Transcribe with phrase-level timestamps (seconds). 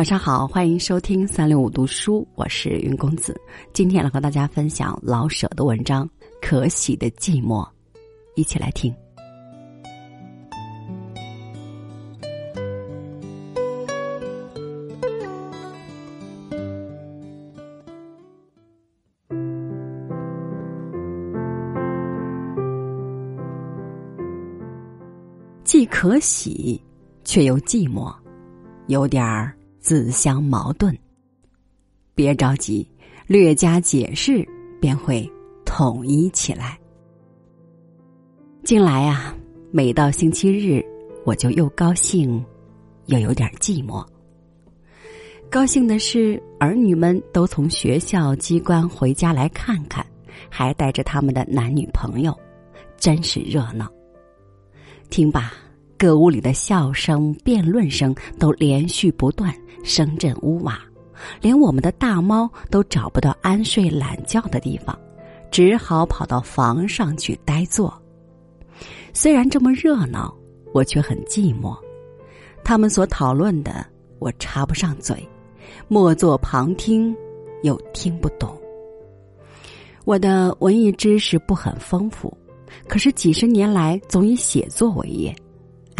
[0.00, 3.38] 晚上好，欢迎收听三六五读书，我是云公子。
[3.74, 6.06] 今天来和大家分享老舍的文章
[6.40, 7.62] 《可喜的寂寞》，
[8.34, 8.94] 一起来听。
[25.62, 26.82] 既可喜，
[27.22, 28.10] 却又寂寞，
[28.86, 29.54] 有点儿。
[29.80, 30.96] 自相矛盾。
[32.14, 32.86] 别着急，
[33.26, 34.46] 略加解释
[34.80, 35.28] 便会
[35.64, 36.78] 统一起来。
[38.62, 39.34] 近来啊，
[39.72, 40.84] 每到星期日，
[41.24, 42.44] 我就又高兴，
[43.06, 44.06] 又有点寂寞。
[45.50, 50.06] 高兴的是，儿女们都从学校机关回家来看看，
[50.50, 52.38] 还带着他们的男女朋友，
[52.98, 53.90] 真是热闹。
[55.08, 55.54] 听吧。
[56.00, 60.80] 各屋里的笑声、辩论声都连续不断，声震屋瓦，
[61.42, 64.98] 连我们的大猫都找不到安睡懒觉的地方，
[65.50, 67.92] 只好跑到房上去呆坐。
[69.12, 70.34] 虽然这么热闹，
[70.72, 71.76] 我却很寂寞。
[72.64, 73.84] 他们所讨论的，
[74.20, 75.28] 我插不上嘴，
[75.86, 77.14] 默坐旁听，
[77.62, 78.58] 又听不懂。
[80.06, 82.34] 我的文艺知识不很丰富，
[82.88, 85.36] 可是几十年来总以写作为业。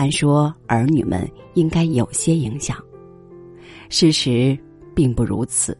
[0.00, 2.82] 按说儿女们应该有些影响，
[3.90, 4.58] 事实
[4.94, 5.76] 并不如此。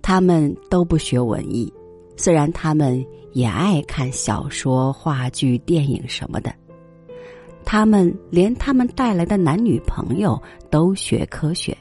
[0.00, 1.72] 他们都不学文艺，
[2.16, 6.54] 虽然他们也爱看小说、话剧、电影什么的。
[7.64, 10.40] 他们连他们带来的男女朋友
[10.70, 11.76] 都学科学。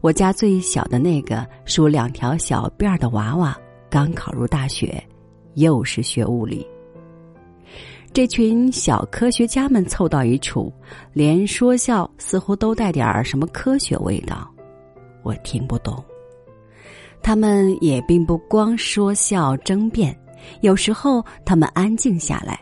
[0.00, 3.54] 我家最小的那个梳两条小辫儿的娃娃，
[3.90, 5.06] 刚考入大学，
[5.52, 6.66] 又是学物理。
[8.12, 10.70] 这群小科学家们凑到一处，
[11.14, 14.46] 连说笑似乎都带点儿什么科学味道，
[15.22, 16.04] 我听不懂。
[17.22, 20.14] 他们也并不光说笑争辩，
[20.60, 22.60] 有时候他们安静下来，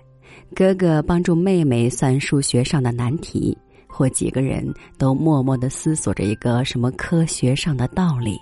[0.54, 3.56] 哥哥帮助妹妹算数学上的难题，
[3.88, 8.38] 或几个人都默默的思索着一个什么科学上的道理。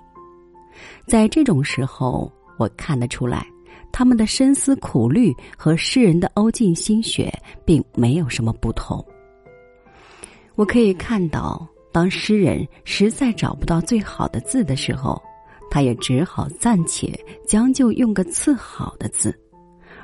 [1.06, 3.46] 在这种时候，我看得出来。
[3.90, 7.32] 他们的深思苦虑和诗人的欧尽心血
[7.64, 9.04] 并没有什么不同。
[10.54, 15.20] 我可以看到，当诗人实在找不到最好的字的时候，
[15.70, 17.12] 他也只好暂且
[17.46, 19.30] 将就用个次好的字；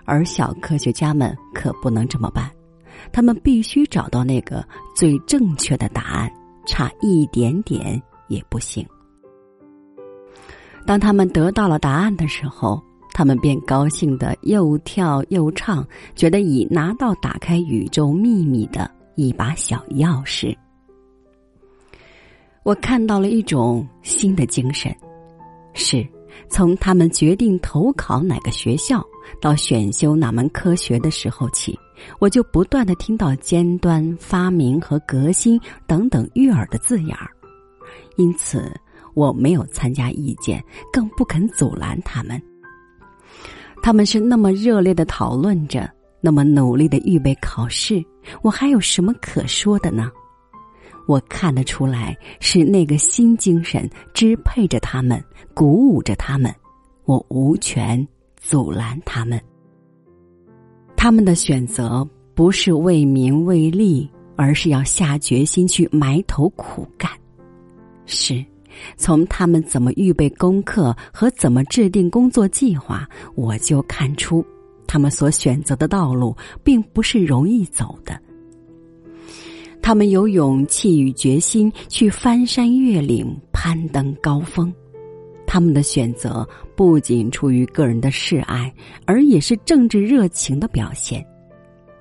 [0.05, 2.50] 而小科学家们可不能这么办，
[3.12, 6.33] 他们必须找到那个最正确的答案，
[6.67, 8.84] 差一点点也不行。
[10.87, 12.83] 当他们得到了答案的时候。
[13.14, 15.86] 他们便高兴的又跳又唱，
[16.16, 20.54] 觉得已拿到打开宇宙秘密的一把小钥匙。
[22.64, 24.94] 我看到了一种新的精神，
[25.75, 26.04] 是
[26.48, 29.04] 从他们决定投考哪个学校
[29.41, 31.78] 到选修哪门科学的时候起，
[32.19, 37.31] 我就不断的听到尖端、发明和革新等等悦耳的字眼儿，
[38.16, 38.72] 因此
[39.14, 40.60] 我没有参加意见，
[40.92, 42.42] 更不肯阻拦他们。
[43.84, 45.87] 他们是那么热烈的讨论着，
[46.22, 48.03] 那么努力的预备考试，
[48.41, 50.11] 我还有什么可说的呢？
[51.06, 56.50] 我看得出来，是那个新精神支配着他们，鼓舞着他们，
[57.05, 58.09] 我无权
[58.39, 59.39] 阻拦他们。
[60.97, 67.11] 他们的选择不是为名为利，而是要下决心去埋头苦干，
[68.06, 68.43] 是。
[68.97, 74.45] 从他们怎么预备功课和怎么制定工作计划，我就看出，
[74.87, 78.19] 他们所选择的道路并不是容易走的。
[79.83, 84.73] 他们有勇气与决心去翻山越岭、攀登高峰，
[85.47, 88.73] 他们的选择不仅出于个人的示爱，
[89.05, 91.25] 而也是政治热情的表现。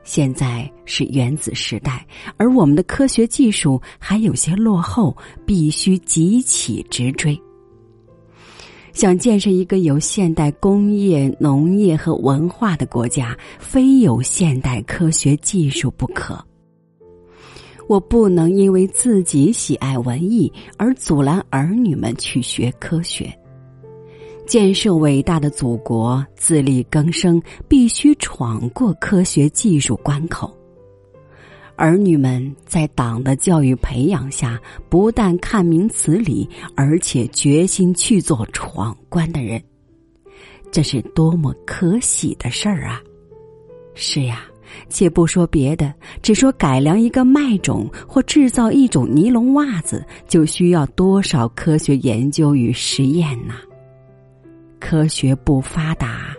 [0.03, 2.05] 现在是原子时代，
[2.37, 5.15] 而我们的科学技术还有些落后，
[5.45, 7.39] 必须急起直追。
[8.91, 16.39] 想建设一个有现代工业、农业和文化的国家，非有现代科学技术不可。
[17.87, 23.35] 我不能因为自己喜爱文艺而阻拦儿女们去学科学。
[24.45, 30.53] 建设伟大的祖国，自力更生，必须闯过科学技术关口。
[31.75, 34.59] 儿女们在党的教育培养下，
[34.89, 39.61] 不但看明词理，而且决心去做闯关的人，
[40.71, 43.01] 这是多么可喜的事儿啊！
[43.95, 44.43] 是呀，
[44.87, 45.91] 且不说别的，
[46.21, 53.55] 只说改良一个麦种或制造一种尼龙袜子，就需要多少科学研究与实验呐！
[54.83, 56.35] 科学不发达，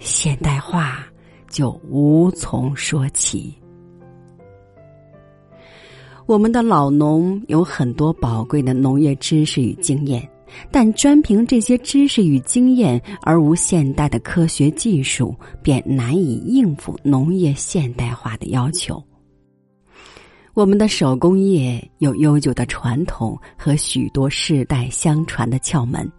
[0.00, 1.06] 现代化
[1.48, 3.54] 就无从说起。
[6.26, 10.28] 我们的老农有很多宝贵的农业知识与经验，
[10.72, 15.32] 但专凭这些知识与经验而无现代的科学技术，
[15.62, 19.00] 便难以应付农业现代化的要求。
[20.52, 26.10] 我们的手工业有悠久的传统和许多世代相传的窍门，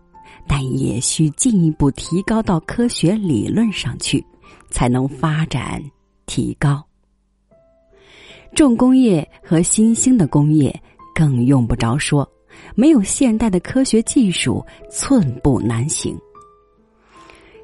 [0.48, 4.24] 但也需进一步提高到科学理论上去，
[4.70, 5.82] 才能发展
[6.26, 6.84] 提高。
[8.54, 10.74] 重工业和新兴的工业
[11.14, 12.26] 更用不着说，
[12.74, 16.18] 没有现代的科学技术，寸步难行。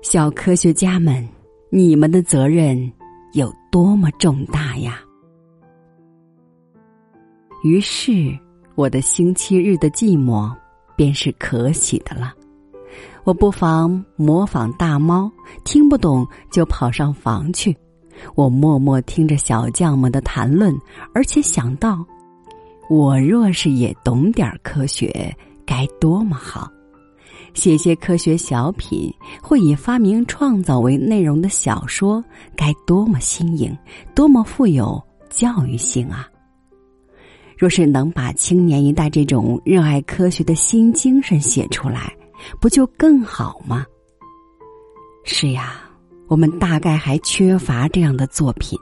[0.01, 1.25] 小科学家们，
[1.69, 2.91] 你们的责任
[3.33, 4.99] 有多么重大呀！
[7.63, 8.37] 于是，
[8.75, 10.51] 我的星期日的寂寞
[10.97, 12.33] 便是可喜的了。
[13.23, 15.31] 我不妨模仿大猫，
[15.63, 17.75] 听不懂就跑上房去。
[18.35, 20.75] 我默默听着小将们的谈论，
[21.13, 22.05] 而且想到，
[22.89, 25.35] 我若是也懂点科学，
[25.65, 26.69] 该多么好！
[27.53, 32.23] 写些科学小品，或以发明创造为内容的小说，
[32.55, 33.77] 该多么新颖，
[34.15, 36.27] 多么富有教育性啊！
[37.57, 42.13] 若是能把青年一代这种热爱科学的新精神写出来，
[42.59, 43.85] 不就更好吗？
[45.23, 45.81] 是呀。
[46.27, 48.79] 我们大概还缺乏这样的作品，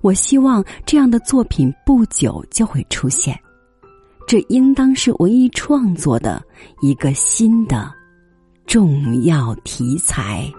[0.00, 3.38] 我希望这样的作品不久就会出现。
[4.26, 6.42] 这应当是文艺创作的
[6.80, 7.92] 一个新的
[8.64, 10.50] 重要题材。